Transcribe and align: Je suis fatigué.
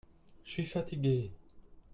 Je 0.43 0.49
suis 0.49 0.65
fatigué. 0.65 1.31